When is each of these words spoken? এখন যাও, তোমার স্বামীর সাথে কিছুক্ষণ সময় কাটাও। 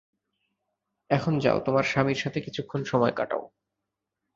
এখন 1.09 1.33
যাও, 1.39 1.57
তোমার 1.59 1.83
স্বামীর 1.83 2.15
সাথে 2.15 2.39
কিছুক্ষণ 2.41 2.81
সময় 2.83 3.11
কাটাও। 3.11 3.43